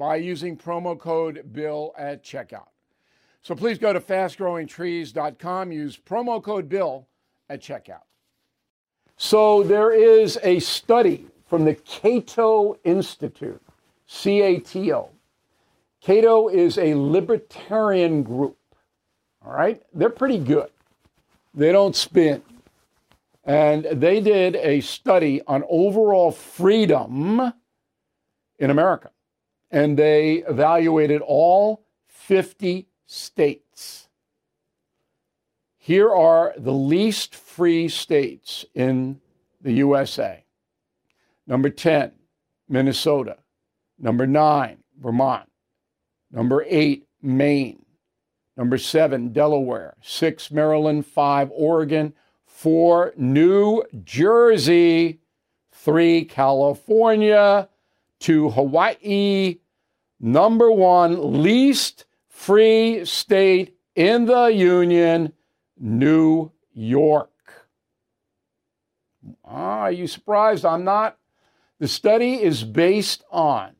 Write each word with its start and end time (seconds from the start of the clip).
by 0.00 0.16
using 0.16 0.56
promo 0.56 0.98
code 0.98 1.52
BILL 1.52 1.92
at 1.98 2.24
checkout. 2.24 2.68
So 3.42 3.54
please 3.54 3.78
go 3.78 3.92
to 3.92 4.00
fastgrowingtrees.com, 4.00 5.72
use 5.72 5.98
promo 5.98 6.42
code 6.42 6.70
BILL 6.70 7.06
at 7.50 7.60
checkout. 7.60 8.04
So 9.18 9.62
there 9.62 9.92
is 9.92 10.38
a 10.42 10.58
study 10.60 11.26
from 11.44 11.66
the 11.66 11.74
Cato 11.74 12.78
Institute, 12.82 13.60
C 14.06 14.40
A 14.40 14.58
T 14.58 14.90
O. 14.90 15.10
Cato 16.00 16.48
is 16.48 16.78
a 16.78 16.94
libertarian 16.94 18.22
group. 18.22 18.56
All 19.44 19.52
right? 19.52 19.82
They're 19.92 20.08
pretty 20.08 20.38
good. 20.38 20.70
They 21.52 21.72
don't 21.72 21.94
spin. 21.94 22.42
And 23.44 23.84
they 23.84 24.22
did 24.22 24.56
a 24.56 24.80
study 24.80 25.42
on 25.46 25.62
overall 25.68 26.32
freedom 26.32 27.52
in 28.58 28.70
America 28.70 29.10
and 29.70 29.98
they 29.98 30.44
evaluated 30.48 31.22
all 31.22 31.84
50 32.06 32.88
states. 33.06 34.08
Here 35.78 36.10
are 36.10 36.54
the 36.56 36.72
least 36.72 37.34
free 37.34 37.88
states 37.88 38.64
in 38.74 39.20
the 39.60 39.72
USA. 39.74 40.44
Number 41.46 41.70
10, 41.70 42.12
Minnesota. 42.68 43.38
Number 43.98 44.26
9, 44.26 44.78
Vermont. 45.00 45.50
Number 46.30 46.64
8, 46.68 47.06
Maine. 47.22 47.84
Number 48.56 48.78
7, 48.78 49.32
Delaware. 49.32 49.96
6, 50.02 50.50
Maryland. 50.50 51.06
5, 51.06 51.50
Oregon. 51.52 52.12
4, 52.46 53.14
New 53.16 53.82
Jersey. 54.04 55.20
3, 55.72 56.24
California 56.26 57.68
to 58.20 58.50
Hawaii, 58.50 59.58
number 60.18 60.70
one 60.70 61.42
least 61.42 62.04
free 62.28 63.04
state 63.04 63.76
in 63.94 64.26
the 64.26 64.46
Union, 64.46 65.32
New 65.78 66.52
York. 66.72 67.30
Ah, 69.44 69.80
are 69.80 69.92
you 69.92 70.06
surprised? 70.06 70.64
I'm 70.64 70.84
not. 70.84 71.18
The 71.78 71.88
study 71.88 72.42
is 72.42 72.62
based 72.62 73.24
on 73.30 73.74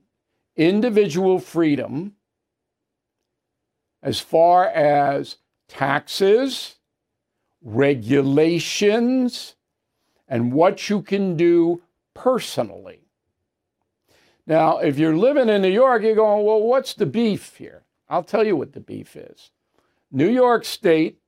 individual 0.57 1.39
freedom 1.39 2.15
as 4.03 4.21
far 4.21 4.67
as 4.67 5.37
taxes, 5.69 6.77
regulations, 7.63 9.55
and 10.27 10.53
what 10.53 10.89
you 10.89 11.03
can 11.03 11.37
do 11.37 11.83
personally. 12.15 13.10
Now, 14.47 14.79
if 14.79 14.99
you're 14.99 15.17
living 15.17 15.49
in 15.49 15.63
New 15.63 15.69
York, 15.69 16.03
you're 16.03 16.15
going, 16.15 16.45
well, 16.45 16.63
what's 16.63 16.95
the 16.95 17.07
beef 17.07 17.57
here? 17.57 17.85
I'll 18.09 18.25
tell 18.25 18.47
you 18.47 18.57
what 18.57 18.73
the 18.73 18.81
beef 18.81 19.17
is. 19.17 19.51
New 20.11 20.29
York 20.29 20.65
State, 20.65 21.19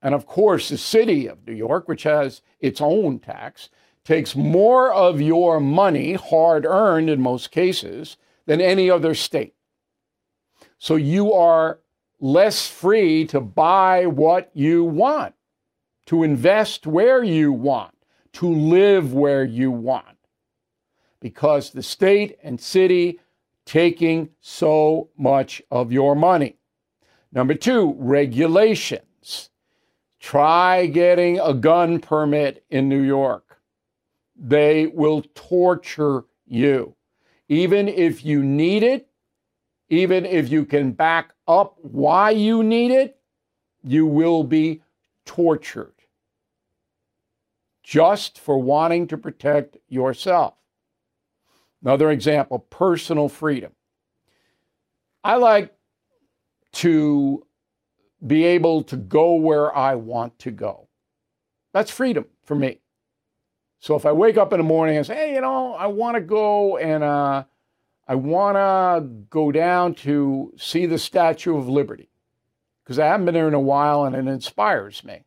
and 0.00 0.14
of 0.14 0.26
course 0.26 0.68
the 0.68 0.78
city 0.78 1.28
of 1.28 1.46
New 1.46 1.54
York, 1.54 1.86
which 1.86 2.02
has 2.02 2.42
its 2.60 2.80
own 2.80 3.20
tax, 3.20 3.68
takes 4.04 4.34
more 4.34 4.92
of 4.92 5.20
your 5.20 5.60
money, 5.60 6.14
hard 6.14 6.66
earned 6.66 7.08
in 7.08 7.20
most 7.20 7.52
cases, 7.52 8.16
than 8.46 8.60
any 8.60 8.90
other 8.90 9.14
state. 9.14 9.54
So 10.78 10.96
you 10.96 11.32
are 11.32 11.78
less 12.18 12.66
free 12.66 13.24
to 13.26 13.40
buy 13.40 14.06
what 14.06 14.50
you 14.54 14.82
want, 14.82 15.34
to 16.06 16.24
invest 16.24 16.86
where 16.86 17.22
you 17.22 17.52
want, 17.52 17.94
to 18.32 18.52
live 18.52 19.14
where 19.14 19.44
you 19.44 19.70
want 19.70 20.11
because 21.22 21.70
the 21.70 21.82
state 21.82 22.36
and 22.42 22.60
city 22.60 23.20
taking 23.64 24.28
so 24.40 25.08
much 25.16 25.62
of 25.70 25.92
your 25.92 26.14
money. 26.16 26.56
Number 27.32 27.54
two, 27.54 27.94
regulations. 27.96 29.48
Try 30.18 30.86
getting 30.86 31.38
a 31.40 31.54
gun 31.54 32.00
permit 32.00 32.64
in 32.70 32.88
New 32.88 33.00
York. 33.00 33.58
They 34.36 34.88
will 34.88 35.22
torture 35.34 36.24
you. 36.46 36.94
Even 37.48 37.88
if 37.88 38.24
you 38.24 38.42
need 38.42 38.82
it, 38.82 39.08
even 39.88 40.26
if 40.26 40.50
you 40.50 40.64
can 40.64 40.92
back 40.92 41.34
up 41.46 41.76
why 41.82 42.30
you 42.30 42.62
need 42.62 42.90
it, 42.90 43.18
you 43.84 44.06
will 44.06 44.42
be 44.42 44.82
tortured 45.24 45.94
just 47.82 48.38
for 48.38 48.58
wanting 48.58 49.06
to 49.08 49.18
protect 49.18 49.76
yourself. 49.88 50.54
Another 51.82 52.10
example 52.10 52.60
personal 52.60 53.28
freedom. 53.28 53.72
I 55.24 55.36
like 55.36 55.74
to 56.74 57.46
be 58.24 58.44
able 58.44 58.82
to 58.84 58.96
go 58.96 59.34
where 59.34 59.74
I 59.76 59.96
want 59.96 60.38
to 60.40 60.50
go. 60.50 60.88
That's 61.72 61.90
freedom 61.90 62.26
for 62.44 62.54
me. 62.54 62.80
So 63.80 63.96
if 63.96 64.06
I 64.06 64.12
wake 64.12 64.36
up 64.36 64.52
in 64.52 64.58
the 64.58 64.64
morning 64.64 64.96
and 64.96 65.04
say, 65.04 65.14
hey, 65.14 65.34
you 65.34 65.40
know, 65.40 65.74
I 65.74 65.86
want 65.86 66.14
to 66.14 66.20
go 66.20 66.76
and 66.76 67.02
uh, 67.02 67.44
I 68.06 68.14
want 68.14 68.56
to 68.56 69.08
go 69.28 69.50
down 69.50 69.94
to 69.96 70.52
see 70.56 70.86
the 70.86 70.98
Statue 70.98 71.56
of 71.56 71.68
Liberty 71.68 72.08
because 72.84 72.98
I 72.98 73.06
haven't 73.06 73.26
been 73.26 73.34
there 73.34 73.48
in 73.48 73.54
a 73.54 73.60
while 73.60 74.04
and 74.04 74.14
it 74.14 74.30
inspires 74.30 75.02
me. 75.02 75.24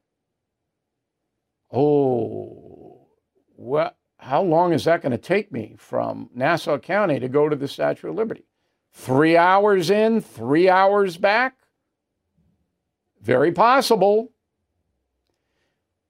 Oh, 1.73 3.07
what? 3.55 3.97
How 4.25 4.41
long 4.41 4.73
is 4.73 4.85
that 4.85 5.03
going 5.03 5.11
to 5.11 5.19
take 5.19 5.51
me 5.51 5.75
from 5.77 6.31
Nassau 6.33 6.79
County 6.79 7.19
to 7.19 7.29
go 7.29 7.47
to 7.47 7.55
the 7.55 7.67
Statue 7.67 8.09
of 8.09 8.15
Liberty? 8.15 8.43
Three 8.91 9.37
hours 9.37 9.91
in, 9.91 10.19
three 10.19 10.67
hours 10.67 11.17
back? 11.17 11.55
Very 13.21 13.51
possible. 13.51 14.31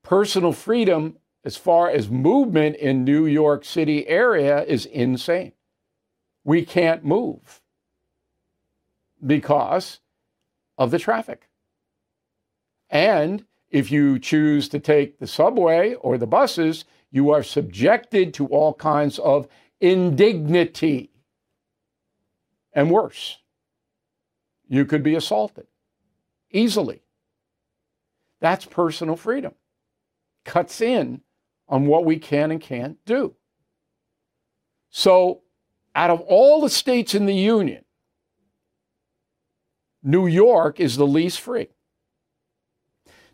Personal 0.01 0.53
freedom, 0.53 1.17
as 1.43 1.57
far 1.57 1.89
as 1.89 2.09
movement 2.09 2.77
in 2.77 3.03
New 3.03 3.25
York 3.25 3.65
City 3.65 4.07
area, 4.07 4.63
is 4.63 4.85
insane. 4.85 5.51
We 6.45 6.63
can't 6.63 7.03
move 7.03 7.59
because 9.25 9.99
of 10.77 10.91
the 10.91 10.99
traffic. 10.99 11.49
And 12.89 13.43
if 13.69 13.91
you 13.91 14.19
choose 14.19 14.69
to 14.69 14.79
take 14.79 15.19
the 15.19 15.27
subway 15.27 15.95
or 15.95 16.17
the 16.17 16.27
buses, 16.27 16.85
you 17.15 17.31
are 17.31 17.43
subjected 17.43 18.33
to 18.33 18.45
all 18.47 18.73
kinds 18.73 19.19
of 19.19 19.47
indignity. 19.79 21.11
And 22.73 22.91
worse, 22.91 23.37
you 24.67 24.83
could 24.83 25.01
be 25.01 25.15
assaulted 25.15 25.67
easily. 26.51 27.03
That's 28.41 28.65
personal 28.65 29.15
freedom. 29.15 29.53
Cuts 30.43 30.81
in 30.81 31.21
on 31.69 31.85
what 31.87 32.03
we 32.03 32.19
can 32.19 32.51
and 32.51 32.59
can't 32.59 32.97
do. 33.05 33.35
So, 34.89 35.43
out 35.95 36.09
of 36.09 36.19
all 36.19 36.59
the 36.59 36.69
states 36.69 37.15
in 37.15 37.27
the 37.27 37.33
Union, 37.33 37.85
New 40.03 40.27
York 40.27 40.81
is 40.81 40.97
the 40.97 41.07
least 41.07 41.39
free. 41.39 41.69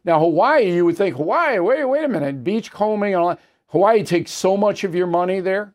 Now, 0.04 0.20
Hawaii, 0.20 0.72
you 0.72 0.86
would 0.86 0.98
think, 0.98 1.16
Hawaii, 1.16 1.58
wait, 1.58 1.84
wait 1.86 2.04
a 2.04 2.08
minute, 2.08 2.44
beachcombing 2.44 3.16
and 3.16 3.24
all 3.24 3.30
that. 3.30 3.40
Hawaii 3.72 4.04
takes 4.04 4.32
so 4.32 4.58
much 4.58 4.84
of 4.84 4.94
your 4.94 5.08
money 5.08 5.40
there 5.40 5.74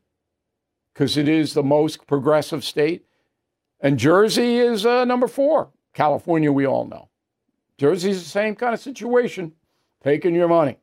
because 0.93 1.17
it 1.17 1.29
is 1.29 1.55
the 1.55 1.63
most 1.63 2.07
progressive 2.07 2.63
state. 2.63 3.07
And 3.81 3.99
Jersey 3.99 4.59
is 4.59 4.85
uh, 4.85 5.05
number 5.05 5.27
four. 5.27 5.71
California, 5.95 6.53
we 6.53 6.67
all 6.67 6.87
know. 6.87 7.09
Jersey's 7.79 8.23
the 8.23 8.29
same 8.29 8.55
kind 8.55 8.75
of 8.75 8.81
situation, 8.81 9.53
taking 10.03 10.35
your 10.35 10.49
money. 10.49 10.79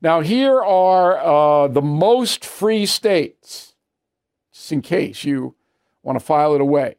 Now, 0.00 0.20
here 0.20 0.60
are 0.60 1.18
uh, 1.18 1.68
the 1.68 1.82
most 1.82 2.44
free 2.44 2.86
states, 2.86 3.74
just 4.52 4.72
in 4.72 4.82
case 4.82 5.22
you 5.24 5.54
want 6.02 6.18
to 6.18 6.24
file 6.24 6.54
it 6.54 6.60
away 6.60 6.96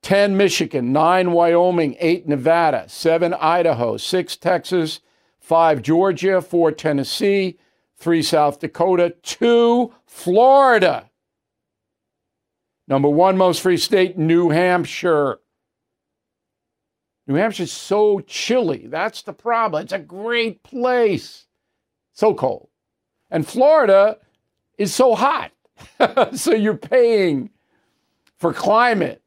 10 0.00 0.36
Michigan, 0.36 0.92
9 0.92 1.32
Wyoming, 1.32 1.96
8 2.00 2.26
Nevada, 2.26 2.88
7 2.88 3.34
Idaho, 3.34 3.98
6 3.98 4.36
Texas, 4.36 5.00
5 5.40 5.82
Georgia, 5.82 6.40
4 6.40 6.72
Tennessee, 6.72 7.58
3 8.02 8.20
South 8.22 8.58
Dakota, 8.58 9.14
2 9.22 9.94
Florida. 10.06 11.08
Number 12.88 13.08
one 13.08 13.36
most 13.36 13.60
free 13.60 13.76
state, 13.76 14.18
New 14.18 14.50
Hampshire. 14.50 15.38
New 17.28 17.34
Hampshire's 17.34 17.70
so 17.70 18.18
chilly. 18.20 18.88
That's 18.88 19.22
the 19.22 19.32
problem. 19.32 19.84
It's 19.84 19.92
a 19.92 20.00
great 20.00 20.64
place. 20.64 21.46
So 22.12 22.34
cold. 22.34 22.68
And 23.30 23.46
Florida 23.46 24.18
is 24.78 24.92
so 24.92 25.14
hot. 25.14 25.52
so 26.34 26.52
you're 26.52 26.76
paying 26.76 27.50
for 28.36 28.52
climate. 28.52 29.22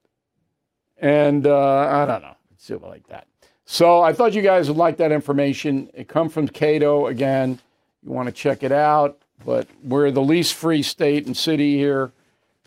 And 0.98 1.48
uh, 1.48 1.78
I 1.78 2.06
don't 2.06 2.22
know. 2.22 2.36
It's 2.54 2.70
like 2.70 3.08
that. 3.08 3.28
So 3.64 4.02
I 4.02 4.12
thought 4.12 4.34
you 4.34 4.42
guys 4.42 4.68
would 4.68 4.78
like 4.78 4.98
that 4.98 5.14
information. 5.14 5.90
It 5.94 6.10
come 6.10 6.28
from 6.28 6.50
Cato 6.50 7.08
again. 7.08 7.60
You 8.06 8.12
want 8.12 8.28
to 8.28 8.32
check 8.32 8.64
it 8.64 8.72
out. 8.72 9.22
But 9.44 9.68
we're 9.84 10.12
the 10.12 10.22
least 10.22 10.54
free 10.54 10.82
state 10.82 11.26
and 11.26 11.36
city 11.36 11.76
here 11.76 12.14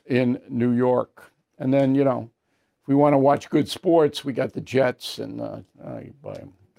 in 0.06 0.40
New 0.48 0.72
York. 0.72 1.32
And 1.58 1.72
then, 1.72 1.94
you 1.94 2.04
know, 2.04 2.30
if 2.82 2.88
we 2.88 2.94
want 2.94 3.14
to 3.14 3.18
watch 3.18 3.48
good 3.48 3.68
sports, 3.68 4.24
we 4.24 4.32
got 4.32 4.52
the 4.52 4.60
Jets 4.60 5.18
and 5.18 5.40
uh, 5.40 5.60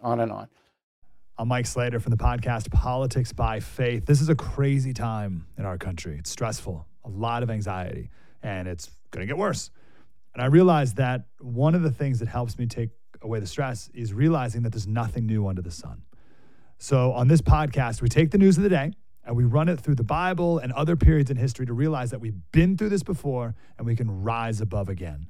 on 0.01 0.19
and 0.19 0.31
on. 0.31 0.47
I'm 1.38 1.47
Mike 1.47 1.65
Slater 1.65 2.00
from 2.00 2.11
the 2.11 2.17
podcast 2.17 2.69
Politics 2.69 3.31
by 3.31 3.59
Faith. 3.61 4.06
This 4.06 4.21
is 4.21 4.29
a 4.29 4.35
crazy 4.35 4.94
time 4.94 5.47
in 5.57 5.65
our 5.65 5.77
country. 5.77 6.17
It's 6.19 6.29
stressful, 6.29 6.85
a 7.05 7.09
lot 7.09 7.44
of 7.44 7.50
anxiety, 7.50 8.09
and 8.44 8.67
it's 8.67 8.91
going 9.12 9.21
to 9.21 9.27
get 9.27 9.38
worse. 9.38 9.71
And 10.33 10.44
I 10.44 10.47
realized 10.47 10.97
that 10.97 11.25
one 11.39 11.75
of 11.75 11.81
the 11.81 11.91
things 11.91 12.19
that 12.19 12.27
helps 12.27 12.59
me 12.59 12.67
take 12.67 12.89
away 13.21 13.39
the 13.39 13.47
stress 13.47 13.89
is 13.94 14.13
realizing 14.13 14.63
that 14.63 14.71
there's 14.71 14.88
nothing 14.88 15.25
new 15.25 15.47
under 15.47 15.62
the 15.62 15.71
sun. 15.71 16.01
So 16.79 17.11
on 17.11 17.27
this 17.27 17.41
podcast, 17.41 18.01
we 18.01 18.07
take 18.07 18.31
the 18.31 18.37
news 18.37 18.57
of 18.57 18.63
the 18.63 18.69
day 18.69 18.93
and 19.25 19.35
we 19.35 19.43
run 19.43 19.67
it 19.67 19.79
through 19.79 19.95
the 19.95 20.03
Bible 20.03 20.59
and 20.59 20.71
other 20.73 20.95
periods 20.95 21.29
in 21.29 21.35
history 21.37 21.65
to 21.65 21.73
realize 21.73 22.09
that 22.11 22.19
we've 22.19 22.39
been 22.51 22.77
through 22.77 22.89
this 22.89 23.03
before 23.03 23.53
and 23.77 23.85
we 23.85 23.95
can 23.95 24.23
rise 24.23 24.61
above 24.61 24.87
again. 24.87 25.27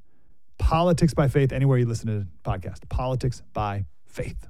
Politics 0.58 1.12
by 1.12 1.26
faith, 1.26 1.52
anywhere 1.52 1.78
you 1.78 1.86
listen 1.86 2.06
to 2.06 2.20
the 2.20 2.28
podcast, 2.44 2.88
politics 2.88 3.42
by 3.52 3.84
faith. 4.06 4.49